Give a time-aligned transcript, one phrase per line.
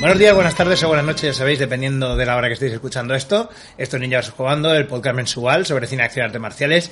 [0.00, 2.72] Buenos días, buenas tardes o buenas noches, ya sabéis, dependiendo de la hora que estéis
[2.72, 3.50] escuchando esto.
[3.76, 6.90] Esto es Ninjas Jugando, el podcast mensual sobre cine, acción y artes marciales.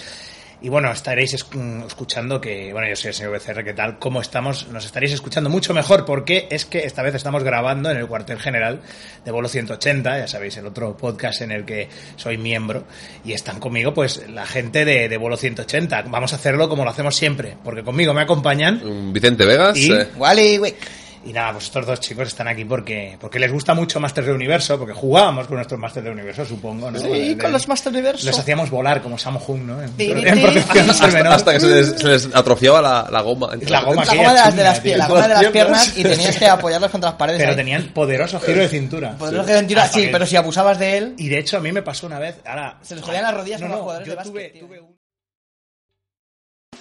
[0.61, 3.99] Y bueno, estaréis es- mm, escuchando que, bueno, yo soy el señor BCR, ¿qué tal?
[3.99, 4.67] ¿Cómo estamos?
[4.69, 8.39] Nos estaréis escuchando mucho mejor porque es que esta vez estamos grabando en el cuartel
[8.41, 8.81] general
[9.25, 12.85] de Bolo 180, ya sabéis, el otro podcast en el que soy miembro.
[13.25, 16.03] Y están conmigo, pues, la gente de, de Bolo 180.
[16.09, 19.77] Vamos a hacerlo como lo hacemos siempre, porque conmigo me acompañan Un Vicente Vegas.
[19.77, 20.75] Y- eh, Wally, güey.
[21.27, 24.33] Y nada, pues estos dos chicos están aquí porque, porque les gusta mucho Masters de
[24.33, 26.99] Universo, porque jugábamos con nuestros Masters de Universo, supongo, ¿no?
[26.99, 28.27] Sí, De- con los Master Universo.
[28.27, 29.83] Les hacíamos volar como Sammo Hung, ¿no?
[29.83, 31.33] En, en protección hasta, menor.
[31.33, 33.51] hasta que se les, se les atrofiaba la, la goma.
[33.69, 34.93] La goma La aquella goma de las, de chunga, las, tío.
[34.93, 37.39] pie- la goma de las Las piernas y tenías que apoyarlos contra las paredes.
[37.41, 37.57] Pero ahí.
[37.57, 39.17] tenían poderoso giro de cintura.
[39.17, 41.57] Poderoso giro de cintura, Hasta sí, que- pero si abusabas de él, Y de hecho
[41.57, 42.79] a mí me pasó una vez, ahora...
[42.83, 44.61] Se les jodían las rodillas no, con los no, jugadores yo de básquet, tuve, tío.
[44.67, 44.97] tuve un...